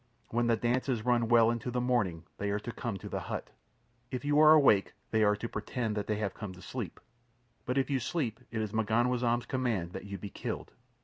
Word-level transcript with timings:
When 0.29 0.47
the 0.47 0.55
dance 0.57 0.89
is 0.89 1.05
run 1.05 1.27
well 1.27 1.51
into 1.51 1.69
the 1.69 1.79
morning 1.79 2.23
they 2.39 2.49
are 2.49 2.59
to 2.61 2.71
come 2.71 2.97
to 2.97 3.07
the 3.07 3.19
hut. 3.19 3.51
"If 4.09 4.25
you 4.25 4.39
are 4.39 4.51
awake 4.51 4.93
they 5.11 5.23
are 5.23 5.35
to 5.35 5.47
pretend 5.47 5.95
that 5.95 6.07
they 6.07 6.15
have 6.15 6.33
come 6.33 6.53
to 6.53 6.61
sleep, 6.63 6.99
but 7.67 7.77
if 7.77 7.87
you 7.91 7.99
sleep 7.99 8.39
it 8.49 8.61
is 8.63 8.73
M'ganwazam's 8.73 9.45
command 9.45 9.91
that 9.93 10.05
you 10.05 10.17
be 10.17 10.31
killed. 10.31 10.71